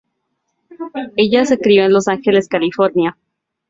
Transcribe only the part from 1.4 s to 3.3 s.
se crio en Los Ángeles, California.